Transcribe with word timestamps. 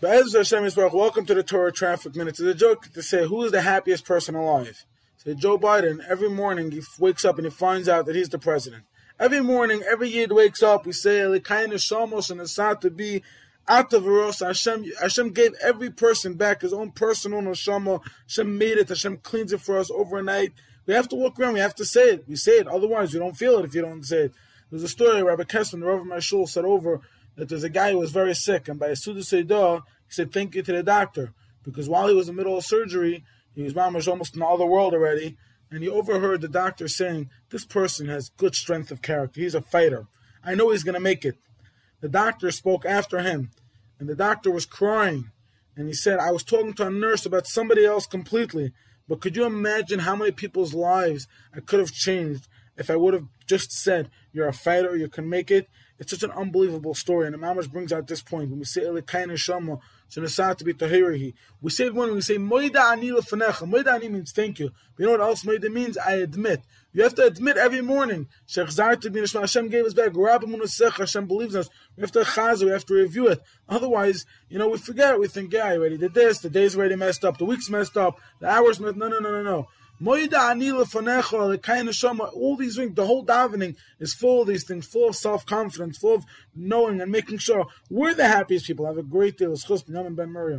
Be'ez 0.00 0.32
Hashem 0.32 0.64
Yisbarach, 0.64 0.94
welcome 0.94 1.26
to 1.26 1.34
the 1.34 1.42
Torah 1.42 1.70
Traffic 1.70 2.16
Minutes. 2.16 2.40
It's 2.40 2.48
a 2.48 2.54
joke 2.54 2.90
to 2.94 3.02
say 3.02 3.26
who 3.26 3.44
is 3.44 3.52
the 3.52 3.60
happiest 3.60 4.06
person 4.06 4.34
alive. 4.34 4.86
So 5.18 5.34
Joe 5.34 5.58
Biden, 5.58 5.98
every 6.08 6.30
morning 6.30 6.70
he 6.70 6.80
wakes 6.98 7.22
up 7.26 7.36
and 7.36 7.44
he 7.44 7.50
finds 7.50 7.86
out 7.86 8.06
that 8.06 8.16
he's 8.16 8.30
the 8.30 8.38
president. 8.38 8.84
Every 9.18 9.42
morning, 9.42 9.82
every 9.86 10.08
year 10.08 10.26
he 10.26 10.32
wakes 10.32 10.62
up, 10.62 10.86
we 10.86 10.92
say, 10.92 11.18
Elikayin 11.18 11.74
Shamos 11.74 12.30
and 12.30 12.40
Asat 12.40 12.80
to 12.80 12.90
be 12.90 13.22
out 13.68 13.92
of 13.92 14.06
Eros. 14.06 14.38
Hashem, 14.40 14.86
Hashem 15.02 15.34
gave 15.34 15.52
every 15.62 15.90
person 15.90 16.32
back 16.32 16.62
his 16.62 16.72
own 16.72 16.92
personal 16.92 17.42
neshama. 17.42 18.00
Hashem 18.26 18.56
made 18.56 18.78
it. 18.78 18.88
Hashem 18.88 19.18
cleans 19.18 19.52
it 19.52 19.60
for 19.60 19.78
us 19.78 19.90
overnight. 19.90 20.54
We 20.86 20.94
have 20.94 21.08
to 21.08 21.16
walk 21.16 21.38
around. 21.38 21.52
We 21.52 21.60
have 21.60 21.74
to 21.74 21.84
say 21.84 22.12
it. 22.12 22.24
We 22.26 22.36
say 22.36 22.52
it. 22.52 22.68
Otherwise, 22.68 23.12
you 23.12 23.20
don't 23.20 23.36
feel 23.36 23.58
it 23.58 23.66
if 23.66 23.74
you 23.74 23.82
don't 23.82 24.02
say 24.02 24.22
it. 24.22 24.32
There's 24.70 24.82
a 24.82 24.88
story 24.88 25.22
Rabbi 25.22 25.44
Kessler, 25.44 25.78
the 25.78 25.84
Rav 25.84 26.00
of 26.00 26.06
my 26.06 26.20
shul, 26.20 26.46
said 26.46 26.64
over 26.64 27.02
that 27.36 27.48
there's 27.48 27.64
a 27.64 27.68
guy 27.68 27.92
who 27.92 27.98
was 27.98 28.12
very 28.12 28.34
sick, 28.34 28.68
and 28.68 28.78
by 28.78 28.88
a 28.88 28.96
Suda 28.96 29.20
Seidah, 29.20 29.82
he 30.06 30.12
said, 30.12 30.32
Thank 30.32 30.54
you 30.54 30.62
to 30.62 30.72
the 30.72 30.82
doctor. 30.82 31.32
Because 31.62 31.88
while 31.88 32.08
he 32.08 32.14
was 32.14 32.28
in 32.28 32.36
the 32.36 32.40
middle 32.40 32.56
of 32.56 32.64
surgery, 32.64 33.24
he 33.54 33.62
was 33.62 33.76
almost 33.76 34.34
in 34.34 34.42
all 34.42 34.56
the 34.56 34.66
world 34.66 34.94
already, 34.94 35.36
and 35.70 35.82
he 35.82 35.88
overheard 35.88 36.40
the 36.40 36.48
doctor 36.48 36.88
saying, 36.88 37.30
This 37.50 37.64
person 37.64 38.08
has 38.08 38.30
good 38.30 38.54
strength 38.54 38.90
of 38.90 39.02
character. 39.02 39.40
He's 39.40 39.54
a 39.54 39.60
fighter. 39.60 40.06
I 40.42 40.54
know 40.54 40.70
he's 40.70 40.84
going 40.84 40.94
to 40.94 41.00
make 41.00 41.24
it. 41.24 41.36
The 42.00 42.08
doctor 42.08 42.50
spoke 42.50 42.86
after 42.86 43.20
him, 43.20 43.50
and 43.98 44.08
the 44.08 44.14
doctor 44.14 44.50
was 44.50 44.66
crying. 44.66 45.30
And 45.76 45.86
he 45.86 45.94
said, 45.94 46.18
I 46.18 46.30
was 46.32 46.42
talking 46.42 46.74
to 46.74 46.86
a 46.86 46.90
nurse 46.90 47.26
about 47.26 47.46
somebody 47.46 47.84
else 47.84 48.06
completely, 48.06 48.72
but 49.08 49.20
could 49.20 49.36
you 49.36 49.44
imagine 49.44 50.00
how 50.00 50.16
many 50.16 50.30
people's 50.30 50.74
lives 50.74 51.26
I 51.54 51.60
could 51.60 51.80
have 51.80 51.92
changed 51.92 52.48
if 52.76 52.90
I 52.90 52.96
would 52.96 53.14
have 53.14 53.26
just 53.46 53.72
said, 53.72 54.10
You're 54.32 54.48
a 54.48 54.52
fighter, 54.52 54.96
you 54.96 55.08
can 55.08 55.28
make 55.28 55.50
it? 55.50 55.68
It's 55.98 56.12
such 56.12 56.22
an 56.22 56.30
unbelievable 56.30 56.94
story, 56.94 57.26
and 57.26 57.34
the 57.34 57.38
Mamash 57.38 57.70
brings 57.70 57.92
out 57.92 58.06
this 58.06 58.22
point 58.22 58.48
when 58.48 58.58
we 58.58 58.64
say 58.64 58.80
Elikayin 58.80 59.36
Shama, 59.36 59.80
to 60.10 60.64
be 60.64 60.72
Tahirihi. 60.72 61.34
We 61.60 61.70
say 61.70 61.90
when 61.90 62.14
we 62.14 62.22
say 62.22 62.36
Moida 62.36 62.92
Ani 62.92 63.10
Lefanecha. 63.10 63.70
Moida 63.70 63.94
Ani 63.94 64.08
means 64.08 64.32
thank 64.32 64.58
you. 64.58 64.70
But 64.96 65.02
you 65.02 65.06
know 65.06 65.12
what 65.12 65.20
else 65.20 65.44
Moida 65.44 65.70
means? 65.70 65.98
I 65.98 66.14
admit. 66.14 66.62
You 66.92 67.02
have 67.02 67.14
to 67.16 67.26
admit 67.26 67.58
every 67.58 67.82
morning. 67.82 68.28
Sheikh 68.46 68.68
to 68.68 69.10
be 69.10 69.20
Hashem 69.20 69.68
gave 69.68 69.84
us 69.84 69.94
back. 69.94 70.12
Hashem 70.14 71.26
believes 71.26 71.54
us. 71.54 71.68
We 71.96 72.00
have 72.00 72.12
to 72.12 72.20
chaz, 72.20 72.64
we 72.64 72.70
have 72.70 72.86
to 72.86 72.94
review 72.94 73.28
it. 73.28 73.42
Otherwise, 73.68 74.26
you 74.48 74.58
know, 74.58 74.68
we 74.68 74.78
forget. 74.78 75.20
We 75.20 75.28
think, 75.28 75.52
yeah, 75.52 75.66
I 75.66 75.76
already 75.76 75.98
did 75.98 76.14
this. 76.14 76.40
The 76.40 76.50
day's 76.50 76.76
already 76.76 76.96
messed 76.96 77.24
up. 77.24 77.38
The 77.38 77.44
week's 77.44 77.70
messed 77.70 77.96
up. 77.96 78.18
The 78.40 78.48
hours 78.48 78.80
messed. 78.80 78.96
No, 78.96 79.08
no, 79.08 79.18
no, 79.18 79.30
no, 79.30 79.42
no. 79.42 79.68
All 80.02 80.16
these 82.56 82.76
things, 82.76 82.94
the 82.94 83.06
whole 83.06 83.24
davening 83.24 83.76
is 83.98 84.14
full 84.14 84.42
of 84.42 84.48
these 84.48 84.64
things, 84.64 84.86
full 84.86 85.10
of 85.10 85.16
self 85.16 85.44
confidence, 85.44 85.98
full 85.98 86.14
of 86.14 86.24
knowing 86.54 87.00
and 87.00 87.12
making 87.12 87.38
sure 87.38 87.66
we're 87.90 88.14
the 88.14 88.26
happiest 88.26 88.66
people. 88.66 88.86
Have 88.86 88.96
a 88.96 89.02
great 89.02 89.36
day. 89.36 89.46